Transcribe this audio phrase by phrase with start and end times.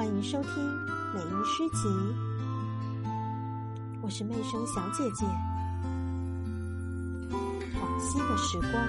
[0.00, 0.50] 欢迎收听
[1.14, 1.86] 美音诗集，
[4.00, 5.26] 我是媚声小姐姐。
[7.78, 8.82] 往昔的时光，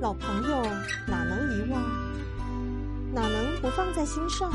[0.00, 0.60] 老朋友
[1.06, 1.80] 哪能遗忘？
[3.14, 4.50] 哪能不放在心上？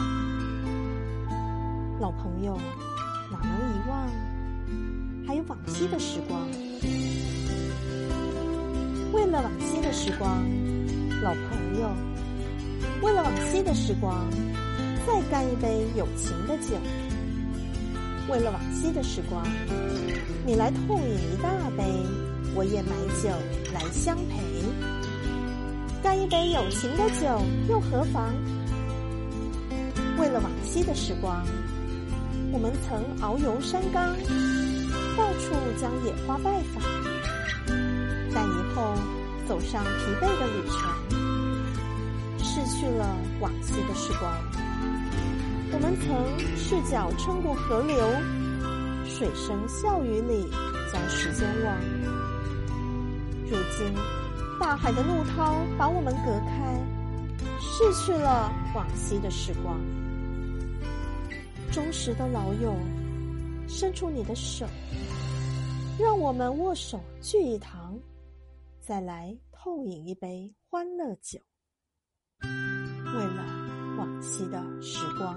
[2.01, 2.59] 老朋友
[3.31, 4.05] 哪能遗忘？
[5.25, 6.41] 还有往昔的时光。
[9.13, 10.43] 为了往昔的时光，
[11.23, 11.89] 老朋友，
[13.63, 14.27] 的时光，
[15.05, 16.75] 再干一杯友情的酒。
[18.29, 19.45] 为了往昔的时光，
[20.45, 21.83] 你来痛饮一大杯，
[22.55, 23.29] 我也买酒
[23.73, 24.41] 来相陪。
[26.01, 28.33] 干一杯友情的酒又何妨？
[30.17, 31.43] 为了往昔的时光，
[32.51, 34.15] 我们曾遨游山岗，
[35.17, 36.83] 到处将野花拜访。
[38.33, 38.95] 但以后
[39.47, 41.20] 走上疲惫的旅程，
[42.63, 44.31] 逝去了往昔的时光。
[45.73, 47.97] 我们曾赤脚穿过河流，
[49.03, 50.47] 水声笑语里
[50.93, 51.75] 将时间忘。
[53.49, 53.91] 如今，
[54.59, 56.79] 大海的怒涛把我们隔开，
[57.59, 59.79] 逝去了往昔的时光。
[61.71, 62.75] 忠实的老友，
[63.67, 64.67] 伸出你的手，
[65.97, 67.97] 让我们握手聚一堂。
[68.79, 71.39] 再来痛饮一杯欢乐酒，
[74.31, 75.35] 期的时光。